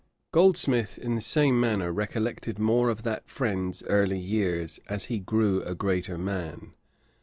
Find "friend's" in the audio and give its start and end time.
3.29-3.83